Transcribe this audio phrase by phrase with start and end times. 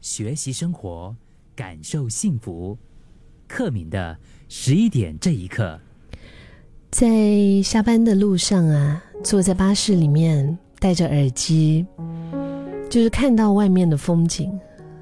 [0.00, 1.14] 学习生活，
[1.54, 2.76] 感受幸福。
[3.46, 4.16] 克敏的
[4.48, 5.78] 十一点这一刻，
[6.90, 11.84] 在下班的路上啊，坐在巴士里面，戴着耳机，
[12.88, 14.50] 就是看到外面的风景，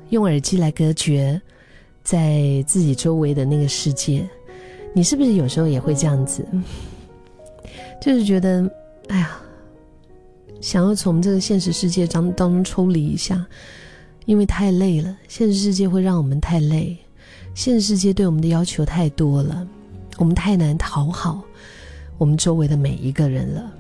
[0.09, 1.41] 用耳机来隔绝
[2.03, 4.27] 在自己周围的那个世界。
[4.95, 6.47] 你是不是有时候也会这样子？
[8.01, 8.69] 就是觉得，
[9.09, 9.39] 哎呀，
[10.61, 13.47] 想要从这个现实世界当当中抽离一下，
[14.29, 15.17] 因为太累了。
[15.27, 16.95] 现实世界会让我们太累，
[17.55, 19.67] 现实世界对我们的要求太多了，
[20.19, 21.43] 我们太难讨好
[22.19, 23.73] 我们周围的每一个人了。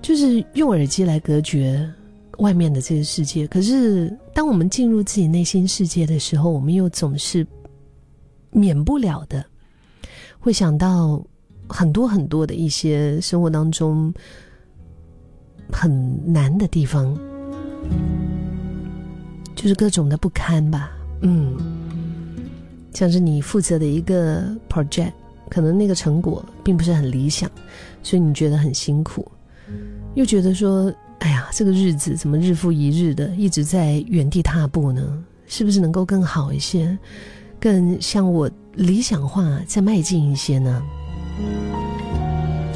[0.00, 1.92] 就是用耳机来隔绝
[2.38, 3.48] 外面的这个世界。
[3.48, 7.44] 可是，当我们进入自己内心世界的时候，我们又总是
[8.52, 9.44] 免不了的
[10.38, 11.20] 会想到。
[11.66, 14.12] 很多很多的一些生活当中
[15.72, 15.90] 很
[16.30, 17.18] 难的地方，
[19.64, 20.90] 就是各种的不堪吧。
[21.22, 21.56] 嗯，
[22.92, 25.12] 像是你负责的一个 project，
[25.48, 27.50] 可能那个成果并不是很理想，
[28.02, 29.26] 所以你觉得很辛苦，
[30.16, 35.24] 又觉得说，哎呀，这个日子怎么日复一日的一直在原地踏步呢？
[35.46, 36.98] 是不是能够更好一些，
[37.58, 40.82] 更向我理想化再迈进一些呢？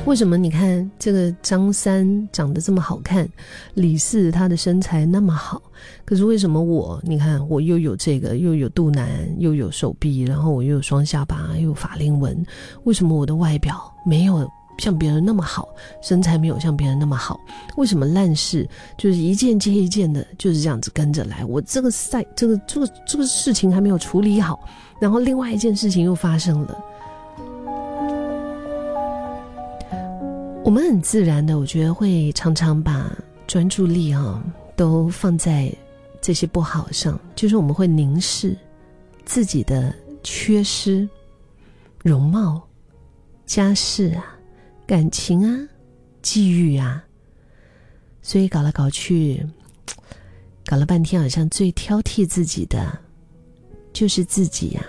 [0.09, 3.28] 为什么你看这个张三长得这么好看，
[3.75, 5.61] 李四他的身材那么好，
[6.06, 9.06] 可是为什么我你看我又有这个又有肚腩
[9.39, 12.42] 又有手臂，然后我又有双下巴又有法令纹，
[12.84, 15.69] 为什么我的外表没有像别人那么好，
[16.03, 17.39] 身材没有像别人那么好？
[17.77, 21.45] 为什么烂事就是一件接一件的就是这样子跟着来？
[21.45, 24.59] 我这个赛这个这个这个事情还没有处理好，
[24.98, 26.75] 然后另外一件事情又发生了。
[30.69, 33.11] 我们很自然的，我觉得会常常把
[33.47, 34.44] 专注力啊
[34.77, 35.74] 都放在
[36.20, 38.55] 这些不好上，就是我们会凝视
[39.24, 41.08] 自己的缺失、
[42.02, 42.62] 容貌、
[43.46, 44.36] 家世啊、
[44.86, 45.58] 感情啊、
[46.20, 47.02] 际遇啊，
[48.20, 49.42] 所以搞来搞去，
[50.67, 52.86] 搞了半天，好像最挑剔自己的
[53.95, 54.84] 就是自己呀。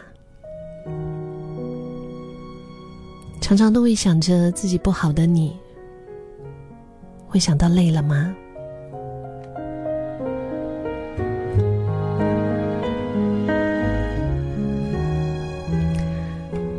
[3.39, 5.57] 常常都会想着自己不好的你。
[7.29, 8.35] 会想到累了吗？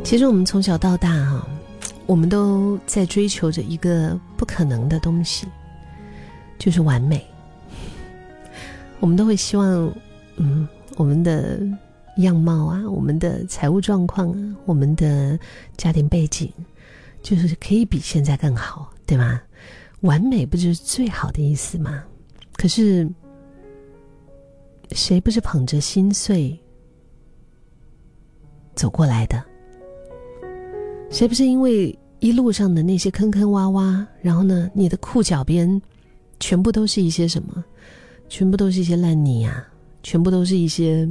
[0.03, 1.47] 其实我们从小到大哈，
[2.05, 5.47] 我们都在追求着一个不可能的东西，
[6.59, 7.25] 就是完美。
[8.99, 9.89] 我们都会希望，
[10.35, 10.67] 嗯，
[10.97, 11.61] 我们的
[12.17, 15.39] 样貌啊，我们的财务状况啊，我们的
[15.77, 16.51] 家庭背景，
[17.23, 19.41] 就是可以比现在更好，对吗？
[20.01, 22.03] 完美不就是最好的意思吗？
[22.53, 23.09] 可是，
[24.91, 26.59] 谁不是捧着心碎
[28.75, 29.43] 走过来的？
[31.09, 35.81] 谁不是因为一路上的那些坑坑洼洼，然后呢，你的裤脚边
[36.39, 37.63] 全部都是一些什么？
[38.29, 39.67] 全部都是一些烂泥啊！
[40.03, 41.07] 全部都是一些，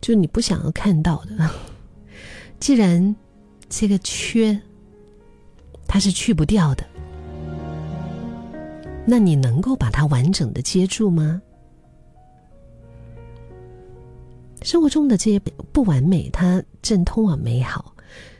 [0.00, 1.50] 就你不想要看到的。
[2.60, 3.16] 既然
[3.68, 4.60] 这个缺，
[5.88, 6.84] 它是去不掉的。
[9.04, 11.42] 那你能够把它完整的接住吗？
[14.62, 15.40] 生活中的这些
[15.72, 17.92] 不完美，它正通往美好，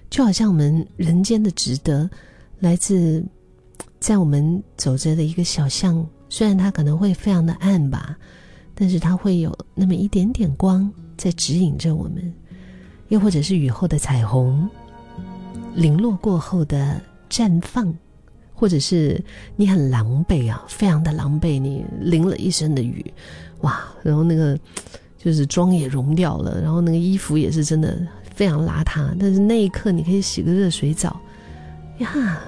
[0.09, 2.09] 就好像我们人间的值得，
[2.61, 3.25] 来自
[3.99, 8.17] 在我们走着的一个小巷，虽然它可能会非常的暗吧，
[8.73, 12.33] 但是它会有那么一点点光在指引着我们，
[13.09, 14.71] 又或者是雨后的彩虹，
[15.75, 17.93] 零落过后的绽放。
[18.55, 19.23] 或者是
[19.57, 23.05] 你很狼狈啊，非常的狼狈，你淋了一身的雨，
[23.63, 24.59] 哇，然后那个
[25.19, 31.21] 就是妆也融掉了，然后那个衣服也是真的非常邋遢，但是那一刻你可以洗个热水澡，
[31.99, 32.41] 呀，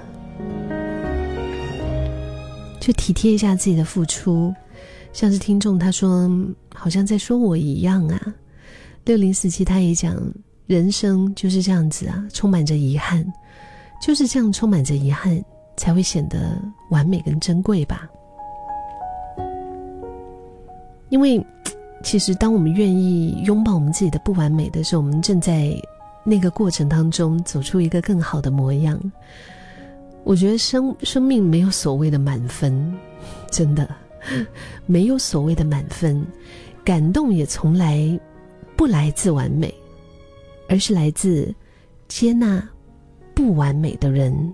[2.79, 4.53] 就体贴一下自己的付出，
[5.11, 6.29] 像是听众他说
[6.73, 8.33] 好像在说我一样啊，
[9.05, 10.15] 六零四七他也讲
[10.67, 13.25] 人生就是这样子啊，充满着遗憾，
[14.01, 15.43] 就是这样充满着遗憾。
[15.77, 18.09] 才会显得完美跟珍贵吧。
[21.09, 21.43] 因为，
[22.03, 25.71] 其实当我们愿意拥抱我们自己的不完美的时候，我们正在
[26.23, 28.99] 那个过程当中走出一个更好的模样。
[30.23, 32.93] 我觉得生生命没有所谓的满分，
[33.51, 33.87] 真的
[34.87, 36.25] 没有所谓的满分。
[36.83, 38.19] 感动也从来
[38.75, 39.73] 不来自完美，
[40.67, 41.53] 而是来自
[42.07, 42.67] 接纳
[43.33, 44.53] 不完美的人。